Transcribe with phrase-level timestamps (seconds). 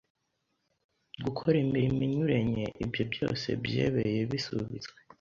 [1.23, 4.97] gukore imirimo inyurenye, ibyo byose byebeye bisubitswe..